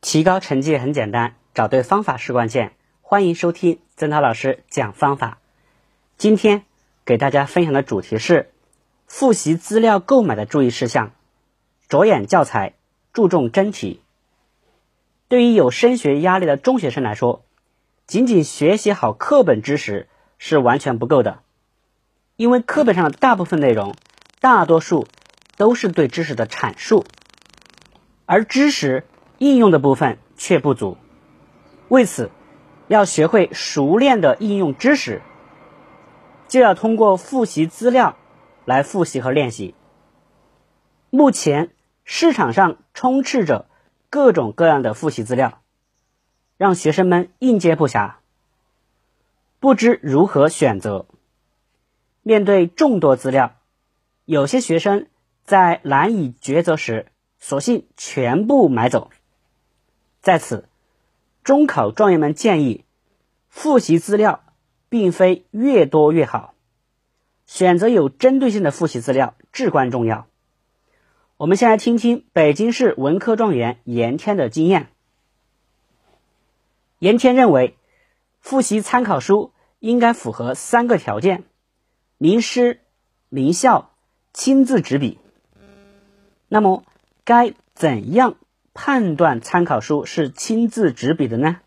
[0.00, 2.72] 提高成绩很简单，找对方法是关键。
[3.02, 5.38] 欢迎收听曾涛老师讲方法。
[6.16, 6.64] 今天
[7.04, 8.50] 给大家分享的主题是
[9.06, 11.12] 复习资料购买的注意事项。
[11.86, 12.72] 着眼教材，
[13.12, 14.00] 注重真题。
[15.28, 17.44] 对于有升学压力的中学生来说，
[18.06, 20.08] 仅仅学习好课本知识
[20.38, 21.42] 是完全不够的，
[22.36, 23.94] 因为课本上的大部分内容，
[24.40, 25.06] 大多数
[25.58, 27.04] 都是对知识的阐述，
[28.24, 29.04] 而知识。
[29.40, 30.98] 应用的部分却不足，
[31.88, 32.30] 为此
[32.88, 35.22] 要学会熟练的应用知识，
[36.46, 38.18] 就要通过复习资料
[38.66, 39.74] 来复习和练习。
[41.08, 41.70] 目前
[42.04, 43.66] 市场上充斥着
[44.10, 45.62] 各种各样的复习资料，
[46.58, 48.16] 让学生们应接不暇，
[49.58, 51.06] 不知如何选择。
[52.22, 53.56] 面对众多资料，
[54.26, 55.06] 有些学生
[55.44, 57.06] 在难以抉择时，
[57.38, 59.10] 索性全部买走。
[60.20, 60.68] 在此，
[61.42, 62.84] 中考状元们建议，
[63.48, 64.44] 复习资料
[64.88, 66.54] 并非越多越好，
[67.46, 70.26] 选择有针对性的复习资料至关重要。
[71.38, 74.88] 我们先来听听北京市文科状元严天的经验。
[76.98, 77.78] 严天认为，
[78.40, 81.44] 复习参考书应该符合三个条件：
[82.18, 82.80] 名师、
[83.30, 83.90] 名校、
[84.34, 85.18] 亲自执笔。
[86.48, 86.84] 那么，
[87.24, 88.34] 该怎样？
[88.72, 91.60] 判断参考书是亲自执笔的呢？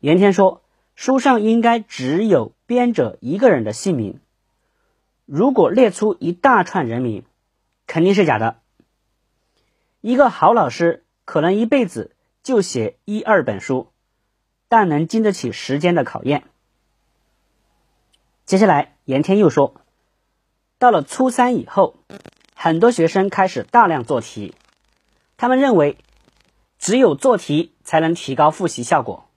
[0.00, 0.62] 严天说，
[0.94, 4.20] 书上应该只有编者一个人的姓名，
[5.24, 7.24] 如果列出一大串人名，
[7.86, 8.60] 肯定是假的。
[10.00, 13.88] 一个好老师可能一辈子就写一二本书，
[14.68, 16.44] 但能经得起时间的考验。
[18.44, 19.74] 接下来，严天又说，
[20.78, 21.96] 到了初三以后，
[22.54, 24.54] 很多学生开始大量做题。
[25.36, 25.98] 他们认为，
[26.78, 29.28] 只有做题才能提高复习效果，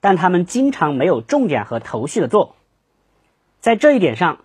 [0.00, 2.54] 但他们经常没有重点和头绪的做，
[3.60, 4.44] 在这一点上，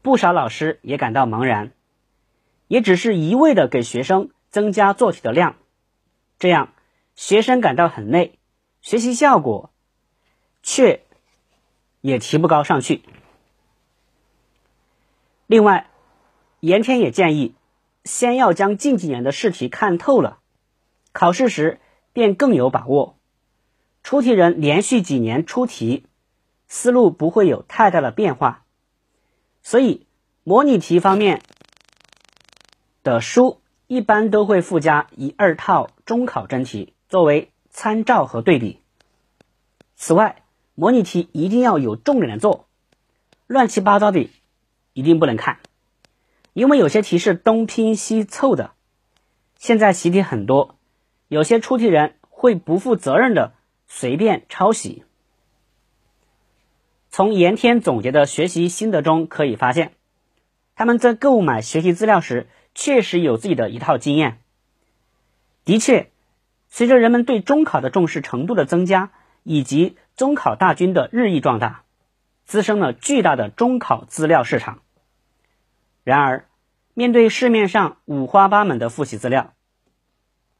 [0.00, 1.72] 不少老师也感到茫然，
[2.68, 5.56] 也只是一味的给学生增加做题的量，
[6.38, 6.72] 这样
[7.16, 8.38] 学生感到很累，
[8.80, 9.70] 学习效果
[10.62, 11.02] 却
[12.00, 13.02] 也提不高上去。
[15.48, 15.90] 另外，
[16.60, 17.54] 严天也建议。
[18.10, 20.40] 先要将近几年的试题看透了，
[21.12, 21.78] 考试时
[22.12, 23.16] 便更有把握。
[24.02, 26.06] 出题人连续几年出题，
[26.66, 28.64] 思路不会有太大的变化。
[29.62, 30.08] 所以，
[30.42, 31.40] 模拟题方面
[33.04, 38.80] 的书一般都会附加一二套中考真题作为参照和对比。
[39.94, 40.42] 此外，
[40.74, 42.66] 模拟题一定要有重点的做，
[43.46, 44.28] 乱七八糟的
[44.94, 45.60] 一定不能看。
[46.52, 48.72] 因为有些题是东拼西凑的，
[49.58, 50.76] 现在习题很多，
[51.28, 53.54] 有些出题人会不负责任的
[53.86, 55.04] 随便抄袭。
[57.08, 59.92] 从严天总结的学习心得中可以发现，
[60.74, 64.38] 他们在购买学习资料时确实有自己的一套经验。
[65.64, 66.10] 的确，
[66.68, 69.10] 随着人们对中考的重视程度的增加，
[69.42, 71.82] 以及中考大军的日益壮大，
[72.44, 74.80] 滋生了巨大的中考资料市场。
[76.02, 76.46] 然而，
[76.94, 79.52] 面对市面上五花八门的复习资料，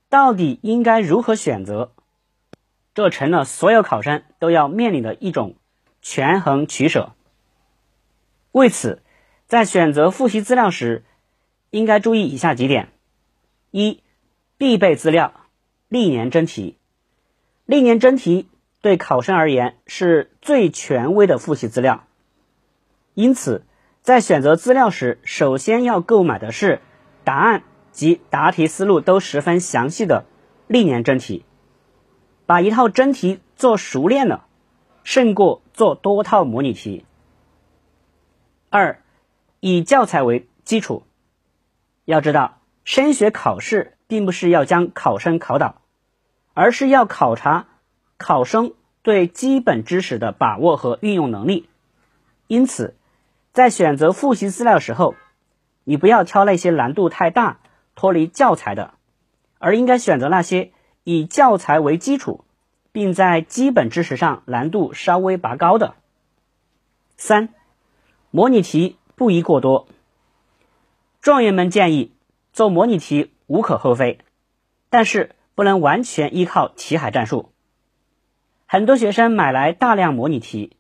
[0.09, 1.93] 到底应该如何选择？
[2.95, 5.57] 这成了所有考生都要面临的一种
[6.03, 7.15] 权衡取舍。
[8.53, 9.03] 为此，
[9.47, 11.05] 在选择复习资料时，
[11.71, 12.89] 应该注意以下几点：
[13.71, 14.03] 一、
[14.59, 15.33] 必备资料，
[15.89, 16.77] 历年真题。
[17.65, 18.49] 历年真题
[18.83, 22.07] 对考生而言是最权威的复习资料，
[23.15, 23.65] 因此。
[24.03, 26.81] 在选择资料时，首先要购买的是
[27.23, 27.63] 答案
[27.93, 30.25] 及答题思路都十分详细的
[30.67, 31.45] 历年真题，
[32.47, 34.47] 把一套真题做熟练了，
[35.05, 37.05] 胜过做多套模拟题。
[38.71, 39.03] 二，
[39.61, 41.03] 以教材为基础，
[42.07, 45.83] 要知道，升学考试并不是要将考生考倒，
[46.55, 47.67] 而是要考察
[48.17, 48.73] 考生
[49.03, 51.69] 对基本知识的把握和运用能力，
[52.47, 52.97] 因此。
[53.53, 55.15] 在选择复习资料时候，
[55.85, 57.59] 你不要挑那些难度太大、
[57.97, 58.95] 脱离教材的，
[59.59, 62.45] 而应该选择那些以教材为基础，
[62.93, 65.95] 并在基本知识上难度稍微拔高的。
[67.17, 67.49] 三、
[68.31, 69.89] 模拟题不宜过多。
[71.21, 72.13] 状元们建议
[72.53, 74.21] 做模拟题无可厚非，
[74.89, 77.53] 但是不能完全依靠题海战术。
[78.67, 80.77] 很多学生买来大量模拟题。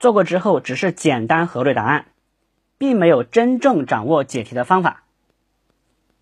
[0.00, 2.06] 做过之后，只是简单核对答案，
[2.78, 5.04] 并没有真正掌握解题的方法。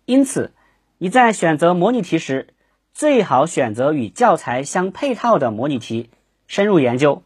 [0.03, 0.51] 因此，
[0.97, 2.53] 你在选择模拟题时，
[2.93, 6.09] 最好选择与教材相配套的模拟题，
[6.45, 7.23] 深入研究。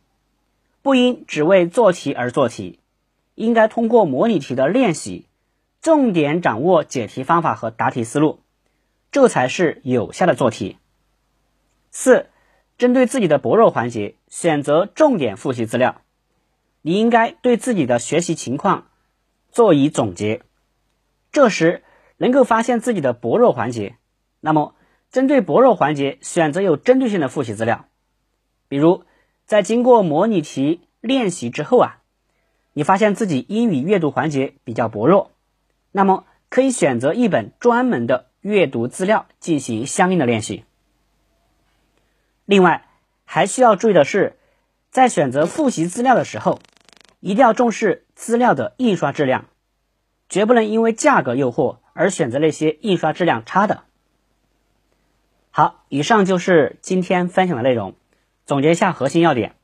[0.83, 2.77] 不应只为做题而做题，
[3.33, 5.25] 应该通过模拟题的练习，
[5.81, 8.41] 重点掌握解题方法和答题思路，
[9.11, 10.77] 这才是有效的做题。
[11.89, 12.27] 四、
[12.77, 16.02] 针对自己的薄弱环节，选择重点复习资料。
[16.83, 18.85] 你应该对自己的学习情况
[19.51, 20.43] 做以总结，
[21.31, 21.81] 这时
[22.17, 23.95] 能够发现自己的薄弱环节，
[24.39, 24.75] 那么
[25.09, 27.87] 针对薄弱环节，选择有针对性的复习资料，
[28.67, 29.03] 比如。
[29.45, 31.97] 在经过模拟题练习之后啊，
[32.71, 35.31] 你发现自己英语阅读环节比较薄弱，
[35.91, 40.63] 那么可以选择一本专门的阅读资料进行相应的练习。
[42.45, 42.87] 另外，
[43.25, 44.37] 还需要注意的是，
[44.91, 46.59] 在选择复习资料的时候，
[47.23, 49.45] 一定要重视资料的印刷质量，
[50.27, 53.85] 绝不能因为价格诱惑而选择那些印刷质量差的。
[55.49, 57.95] 好，以上就是今天分享的内容。
[58.45, 59.55] 总结一下核心要点，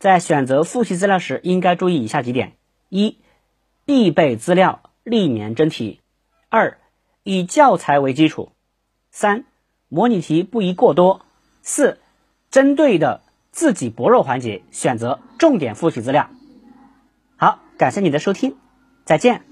[0.00, 2.54] 在选择复习资料时，应该注意以下几点：
[2.88, 3.16] 一、
[3.84, 6.00] 必备资料，历年真题；
[6.48, 6.78] 二、
[7.22, 8.50] 以教材为基础；
[9.12, 9.44] 三、
[9.88, 11.20] 模拟题不宜过多；
[11.62, 12.00] 四、
[12.50, 13.22] 针对的
[13.52, 16.28] 自己薄弱环节，选择重点复习资料。
[17.36, 18.56] 好，感谢你的收听，
[19.04, 19.42] 再见。